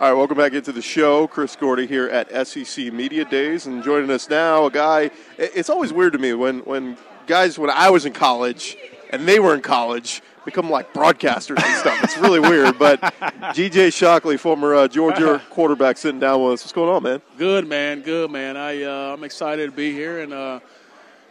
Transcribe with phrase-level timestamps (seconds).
[0.00, 1.26] All right, welcome back into the show.
[1.26, 5.10] Chris Gordy here at SEC Media Days, and joining us now, a guy.
[5.36, 8.78] It's always weird to me when when guys when I was in college
[9.10, 12.02] and they were in college become like broadcasters and stuff.
[12.02, 12.78] It's really weird.
[12.78, 12.98] But
[13.52, 16.62] DJ Shockley, former uh, Georgia quarterback, sitting down with us.
[16.62, 17.20] What's going on, man?
[17.36, 18.00] Good, man.
[18.00, 18.56] Good, man.
[18.56, 20.60] I uh, I'm excited to be here, and uh,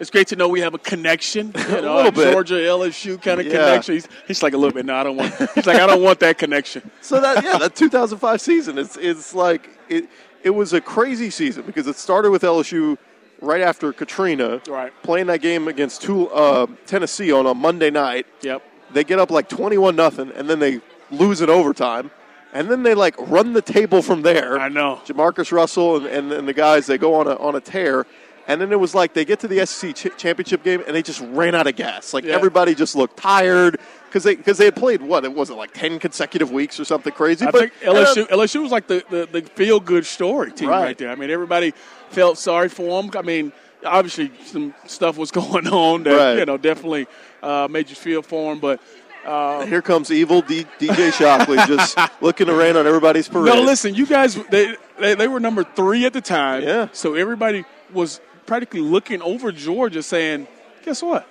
[0.00, 1.52] it's great to know we have a connection.
[1.68, 2.32] You know, little bit.
[2.32, 3.52] Georgia LSU kind of Yeah.
[3.52, 3.94] connection.
[3.94, 4.86] He's, he's like a little bit.
[4.86, 5.34] No, I don't want.
[5.54, 6.90] He's like I don't want that connection.
[7.00, 10.08] So that yeah, that 2005 season, it's it's like it
[10.42, 12.96] it was a crazy season because it started with LSU
[13.40, 14.92] right after Katrina, Right.
[15.02, 18.26] Playing that game against Tul- uh, Tennessee on a Monday night.
[18.42, 18.62] Yep.
[18.92, 22.10] They get up like 21 nothing, and then they lose in overtime,
[22.52, 24.58] and then they like run the table from there.
[24.58, 25.00] I know.
[25.06, 28.06] JaMarcus Russell and, and, and the guys they go on a on a tear.
[28.48, 31.02] And then it was like they get to the SEC ch- championship game and they
[31.02, 32.14] just ran out of gas.
[32.14, 32.34] Like Yeah.
[32.34, 35.72] everybody just looked tired because they because they had played what it was it like
[35.74, 37.44] ten consecutive weeks or something crazy.
[37.46, 40.82] I but think LSU LSU was like the, the, the feel good story team Right.
[40.82, 40.98] right.
[40.98, 41.10] there.
[41.10, 41.74] I mean, everybody
[42.08, 43.10] felt sorry for them.
[43.16, 43.52] I mean,
[43.84, 46.38] obviously some stuff was going on that Right.
[46.38, 47.06] you know definitely
[47.42, 48.80] uh, made you feel for them, but.
[49.26, 53.52] Uh, here comes evil D- DJ Shockley just looking to rain on everybody's parade.
[53.52, 56.62] No, listen, you guys, they, they they were number three at the time.
[56.62, 56.88] Yeah.
[56.92, 60.48] So everybody was practically looking over Georgia, saying,
[60.84, 61.26] "Guess what?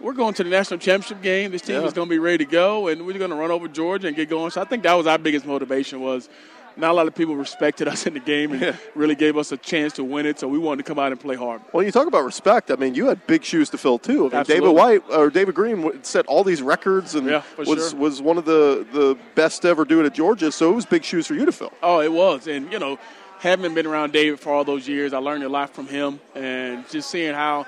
[0.00, 1.50] We're going to the national championship game.
[1.52, 1.86] This team Yeah.
[1.86, 4.16] is going to be ready to go, and we're going to run over Georgia and
[4.16, 6.28] get going." So I think that was our biggest motivation was.
[6.78, 8.76] Not a lot of people respected us in the game and Yeah.
[8.94, 11.18] really gave us a chance to win it, so we wanted to come out and
[11.18, 11.62] play hard.
[11.72, 12.70] Well, you talk about respect.
[12.70, 14.28] I mean, you had big shoes to fill too.
[14.30, 17.98] I mean, David White or David Greene set all these records and Yeah, was sure.
[17.98, 20.52] was one of the the best to ever do it at Georgia.
[20.52, 21.72] So it was big shoes for you to fill.
[21.82, 22.98] Oh, it was, and you know,
[23.40, 26.88] having been around David for all those years, I learned a lot from him, and
[26.90, 27.66] just seeing how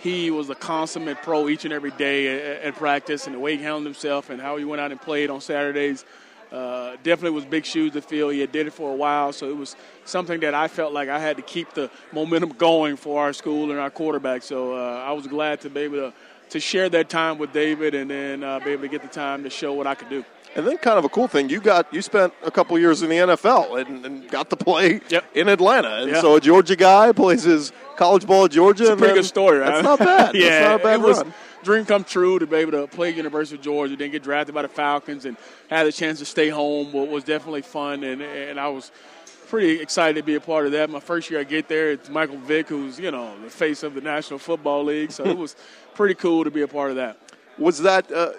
[0.00, 3.56] he was a consummate pro each and every day at, at practice, and the way
[3.56, 6.04] he handled himself, and how he went out and played on Saturdays.
[6.52, 8.28] Uh, definitely was big shoes to fill.
[8.28, 9.74] He had did it for a while, so it was
[10.04, 13.70] something that I felt like I had to keep the momentum going for our school
[13.72, 14.42] and our quarterback.
[14.42, 16.12] So uh, I was glad to be able to
[16.50, 19.42] to share that time with David, and then uh, be able to get the time
[19.42, 20.24] to show what I could do.
[20.56, 23.10] And then, kind of a cool thing, you got you spent a couple years in
[23.10, 25.24] the NFL and, and got to play Yep.
[25.34, 25.96] in Atlanta.
[26.02, 26.20] And Yeah.
[26.22, 28.84] so a Georgia guy plays his college ball at Georgia.
[28.84, 29.70] It's a pretty then- good story, right?
[29.70, 30.34] That's not bad.
[30.34, 31.34] yeah, that's not a bad it was run.
[31.62, 34.62] dream come true to be able to play University of Georgia, then get drafted by
[34.62, 35.36] the Falcons, and
[35.68, 36.90] had a chance to stay home.
[36.92, 38.90] wa- was definitely fun, and and I was
[39.48, 40.88] pretty excited to be a part of that.
[40.90, 43.92] My first year I get there, it's Michael Vick, who's you know the face of
[43.94, 45.54] the National Football League, so it was
[45.94, 47.18] pretty cool to be a part of that.
[47.58, 48.10] Was that?
[48.10, 48.30] Uh,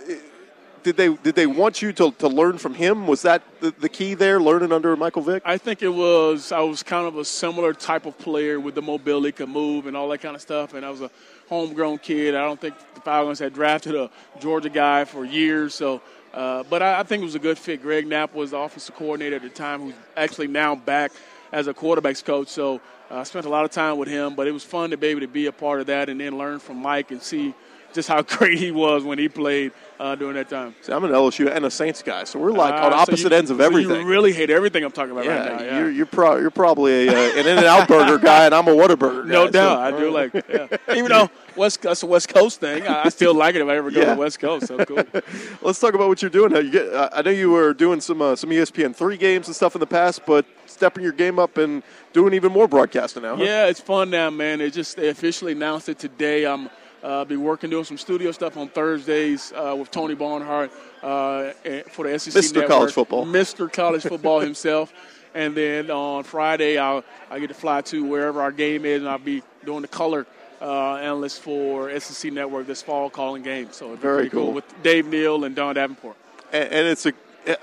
[0.84, 3.08] did they did they want you to, to learn from him?
[3.08, 4.40] Was that the, the key there?
[4.40, 5.44] Learning under Michael Vick?
[5.46, 8.82] I think it was I was kind of a similar type of player with the
[8.82, 10.74] mobility, could move, and all that kind of stuff.
[10.74, 11.12] And I was a
[11.50, 12.36] homegrown kid.
[12.36, 16.02] I don't think the Falcons had drafted a Georgia guy for years, so.
[16.34, 17.82] Uh, but I, I think it was a good fit.
[17.82, 21.12] Greg Knapp was the offensive coordinator at the time, who's actually now back
[21.52, 22.50] as a quarterbacks coach.
[22.50, 24.98] So uh, I spent a lot of time with him, but it was fun to
[24.98, 27.54] be able to be a part of that and then learn from Mike and see
[27.98, 30.76] just how great he was when he played uh, during that time.
[30.84, 33.32] See, I'm an LSU and a Saints guy, so we're like Uh, on so opposite
[33.32, 34.02] you- ends of so everything.
[34.02, 35.66] You really hate everything I'm talking about yeah, right now.
[35.66, 35.80] Yeah.
[35.80, 39.24] you're you're, pro- you're probably a, uh, an In-N-Out Burger guy, and I'm a Whataburger
[39.26, 39.32] guy.
[39.34, 40.34] No so- doubt, I do like.
[40.48, 40.68] Yeah.
[40.96, 43.90] Even though West that's a West Coast thing, I still like it if I ever
[43.90, 44.06] go Yeah.
[44.10, 44.68] to the West Coast.
[44.68, 45.04] So cool.
[45.64, 46.52] Let's talk about what you're doing.
[46.54, 49.56] Now, you get, I know you were doing some uh, some ESPN three games and
[49.56, 51.82] stuff in the past, but stepping your game up and
[52.14, 53.36] doing even more broadcasting now.
[53.36, 53.44] huh?
[53.44, 54.62] Yeah, it's fun now, man.
[54.62, 56.46] It just they officially announced it today.
[56.46, 56.70] I'm
[57.04, 60.72] uh, be working doing some studio stuff on Thursdays uh, with Tony Barnhart
[61.04, 61.52] uh,
[61.92, 62.54] for the SEC Mr.
[62.56, 62.68] Network.
[62.70, 63.26] College Football.
[63.26, 63.72] Mr.
[63.72, 64.94] College Football himself.
[65.36, 69.10] And then on Friday, I'll I get to fly to wherever our game is, and
[69.10, 70.26] I'll be doing the color
[70.62, 73.76] uh, analyst for SEC Network this fall, calling games.
[73.76, 74.54] So it'd be Very pretty cool cool.
[74.54, 76.16] with Dave Neal and Don Davenport.
[76.52, 77.14] and, and it's a.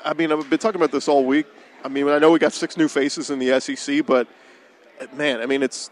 [0.04, 1.46] I mean, I've been talking about this all week.
[1.84, 4.26] I mean, I know we got six new faces in the SEC, but
[5.16, 5.90] man, I mean, it's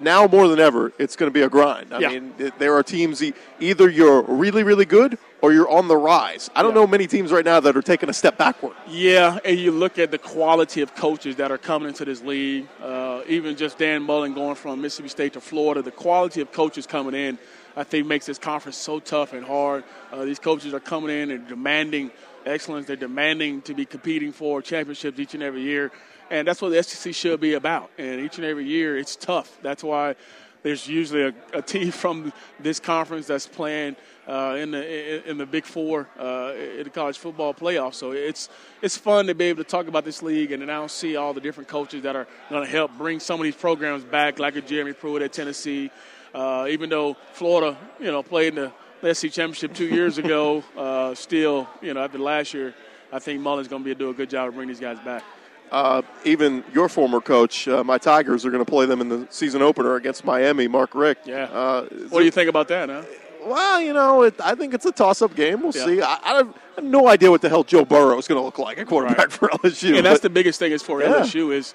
[0.00, 0.92] now more than ever.
[0.98, 1.92] It's going to be a grind.
[1.92, 2.08] I Yeah.
[2.10, 3.22] mean, there are teams
[3.60, 6.50] either you're really, really good or you're on the rise.
[6.54, 6.82] I don't Yeah.
[6.82, 8.74] know many teams right now that are taking a step backward.
[8.88, 12.66] Yeah, and you look at the quality of coaches that are coming into this league.
[12.82, 16.86] Uh, even just Dan Mullen going from Mississippi State to Florida, the quality of coaches
[16.86, 17.38] coming in,
[17.76, 19.84] I think, makes this conference so tough and hard.
[20.12, 22.10] Uh, these coaches are coming in and demanding
[22.44, 22.86] excellence.
[22.86, 25.90] They're demanding to be competing for championships each and every year,
[26.32, 27.90] and that's what the SEC should be about.
[27.98, 29.58] And each and every year, it's tough.
[29.60, 30.16] That's why
[30.62, 33.96] there's usually a, a team from this conference that's playing
[34.26, 37.92] uh, in the in the Big Four uh, in the college football playoff.
[37.92, 38.48] So it's
[38.80, 41.40] it's fun to be able to talk about this league and now see all the
[41.40, 44.62] different coaches that are going to help bring some of these programs back, like a
[44.62, 45.90] Jeremy Pruitt at Tennessee.
[46.34, 51.14] Uh, even though Florida, you know, played in the SEC championship two years ago, uh,
[51.14, 52.74] still, you know, after last year,
[53.12, 54.80] I think Mullen's going to be able to do a good job of bringing these
[54.80, 55.22] guys back.
[55.72, 59.26] Uh, even your former coach, uh, my Tigers, are going to play them in the
[59.30, 60.68] season opener against Miami.
[60.68, 61.26] Mark Richt.
[61.26, 61.44] Yeah.
[61.44, 63.02] Uh, what do you think about that, huh?
[63.46, 65.62] Well, you know, it, I think it's a toss-up game.
[65.62, 65.84] We'll Yeah.
[65.86, 66.02] see.
[66.02, 66.54] I, I have
[66.84, 69.32] no idea what the hell Joe Burrow is going to look like at quarterback Right.
[69.32, 69.96] for LSU.
[69.96, 71.08] And that's but- the biggest thing is for Yeah.
[71.22, 71.74] LSU is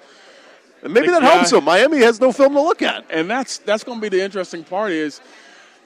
[0.84, 1.64] and maybe that guy- helps them.
[1.64, 3.04] Miami has no film to look at.
[3.10, 5.20] and that's that's going to be the interesting part is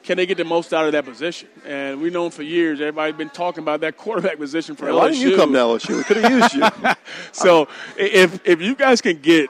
[0.03, 1.49] can they get the most out of that position?
[1.65, 4.99] And we've known for years everybody's been talking about that quarterback position for Yeah, LSU.
[4.99, 5.97] why didn't you come to LSU?
[5.97, 6.91] We could have used you.
[7.33, 9.49] So if if you guys can get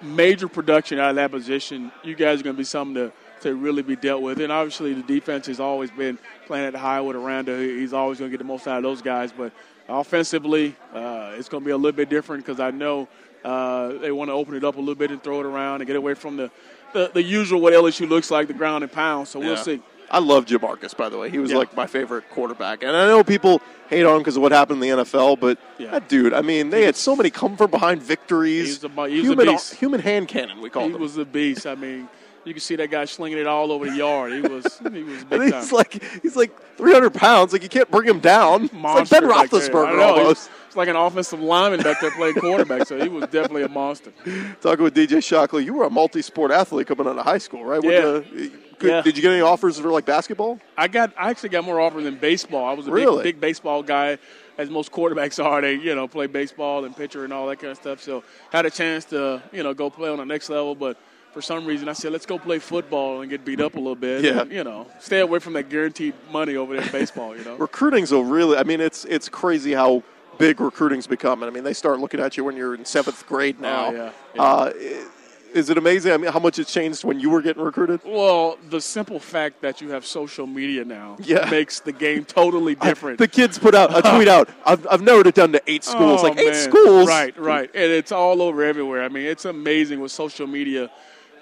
[0.00, 3.12] major production out of that position, you guys are going to be something to,
[3.42, 4.40] to really be dealt with.
[4.40, 7.56] And obviously, the defense has always been playing at the high with Aranda.
[7.58, 9.32] He's always going to get the most out of those guys.
[9.32, 9.52] But
[10.00, 13.08] offensively, uh, it's going to be a little bit different because I know
[13.44, 15.86] uh, they want to open it up a little bit and throw it around and
[15.86, 16.50] get away from the,
[16.92, 19.28] the, the usual what LSU looks like, the ground and pound.
[19.28, 19.62] So we'll Yeah.
[19.62, 19.82] see.
[20.10, 21.30] I love JaMarcus, by the way.
[21.30, 21.56] He was Yeah.
[21.56, 22.82] like my favorite quarterback.
[22.82, 25.58] And I know people hate on him because of what happened in the NFL, but
[25.78, 25.90] Yeah.
[25.92, 28.66] that dude, I mean, they had so many come from behind victories.
[28.66, 29.74] He was a bu- he was a human, beast.
[29.74, 31.02] human hand cannon, we called him He him.
[31.02, 31.66] was a beast.
[31.66, 32.08] I mean,
[32.44, 34.32] you can see that guy slinging it all over the yard.
[34.32, 35.60] He was he was big time.
[35.62, 37.52] he's like he's like 300 pounds.
[37.52, 38.64] Like you can't bring him down.
[38.64, 39.22] It's like Ben.
[39.24, 40.50] Roethlisberger know, almost.
[40.66, 44.10] It's like an offensive lineman back there playing quarterback, so he was definitely a monster.
[44.62, 47.82] Talking with DJ Shockley, you were a multi-sport athlete coming out of high school, right?
[47.84, 47.90] Yeah.
[47.98, 49.02] Uh, the- could- Yeah.
[49.02, 50.58] Did you get any offers for like basketball?
[50.78, 52.64] I got I actually got more offers than baseball.
[52.64, 53.22] I was a Really?
[53.22, 54.18] big big baseball guy,
[54.58, 55.60] as most quarterbacks are.
[55.60, 58.00] They you know play baseball and pitcher and all that kind of stuff.
[58.00, 60.96] So had a chance to you know go play on the next level, but.
[61.32, 63.94] For some reason, I said, let's go play football and get beat up a little
[63.96, 64.22] bit.
[64.22, 64.42] Yeah.
[64.42, 67.56] And, you know, stay away from that guaranteed money over there in baseball, you know.
[67.68, 68.56] Recruiting's a really.
[68.58, 70.02] I mean, it's it's crazy how
[70.38, 71.48] big recruiting's becoming.
[71.48, 73.86] I mean, they start looking at you when you're in seventh grade now.
[73.86, 74.42] Oh, yeah, yeah.
[74.42, 75.06] Uh, i-
[75.54, 76.12] is it amazing?
[76.12, 78.00] I mean, how much it's changed when you were getting recruited?
[78.06, 81.46] Well, the simple fact that you have social media now Yeah.
[81.50, 83.18] makes the game totally different.
[83.18, 84.48] The kids put out a tweet out.
[84.64, 86.20] I've, I've narrowed it down to eight schools.
[86.24, 86.54] Oh, like eight man.
[86.54, 87.70] schools, Right, right.
[87.74, 89.02] And it's all over everywhere.
[89.04, 90.90] I mean, it's amazing with social media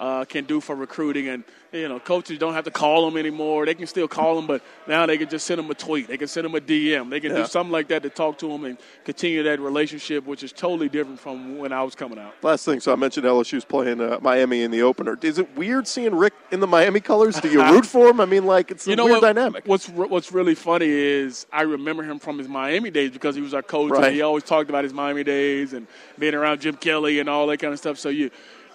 [0.01, 1.27] uh, can do for recruiting.
[1.27, 3.67] And, you know, coaches don't have to call them anymore.
[3.67, 6.07] They can still call them, but now they can just send them a tweet.
[6.07, 7.11] They can send them a DM.
[7.11, 7.43] They can Yeah.
[7.43, 10.89] do something like that to talk to them and continue that relationship, which is totally
[10.89, 12.33] different from when I was coming out.
[12.41, 15.15] Last thing, so I mentioned LSU's playing uh, Miami in the opener.
[15.21, 17.39] Is it weird seeing Richt in the Miami colors?
[17.39, 18.19] Do you root for him?
[18.19, 19.67] I mean, like it's a you know weird what, dynamic.
[19.67, 23.53] What's What's really funny is I remember him from his Miami days because he was
[23.53, 23.91] our coach.
[23.91, 24.05] Right.
[24.05, 25.85] And he always talked about his Miami days and
[26.17, 27.99] being around Jim Kelly and all that kind of stuff.
[27.99, 28.31] So you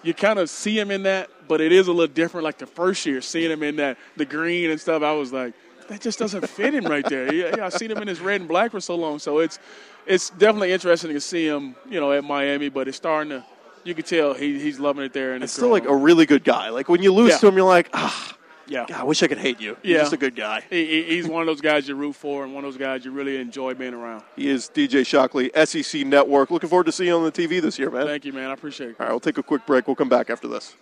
[0.07, 2.45] you kind of see him in that, but it is a little different.
[2.45, 5.53] Like the first year, seeing him in that the green and stuff, I was like,
[5.89, 7.33] that just doesn't fit him right there.
[7.33, 9.59] Yeah, yeah, I've seen him in his red and black for so long, so it's
[10.05, 12.69] it's definitely interesting to see him, you know, at Miami.
[12.69, 13.45] But it's starting to.
[13.83, 16.25] You can tell he, he's loving it there, and It's it's still like a really
[16.25, 16.69] good guy.
[16.69, 17.37] Like when you lose Yeah.
[17.39, 18.36] to him, you're like, ah,
[18.67, 18.85] yeah.
[18.87, 19.77] God, I wish I could hate you.
[19.81, 19.97] He's Yeah.
[19.99, 20.63] just a good guy.
[20.69, 23.03] He, he- he's one of those guys you root for, and one of those guys
[23.05, 24.23] you really enjoy being around.
[24.35, 26.51] He is DJ Shockley, SEC Network.
[26.51, 28.05] Looking forward to seeing you on the TV this year, man.
[28.05, 28.49] Thank you, man.
[28.49, 28.95] I appreciate it.
[28.99, 29.87] All right, we'll take a quick break.
[29.87, 30.75] We'll come back after this.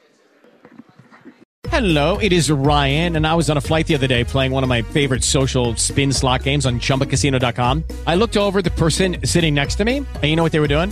[1.70, 4.62] Hello, it is Ryan, and I was on a flight the other day playing one
[4.62, 7.84] of my favorite social spin slot games on chumbacasino.com.
[8.06, 10.60] I looked over at the person sitting next to me, and you know what they
[10.60, 10.92] were doing?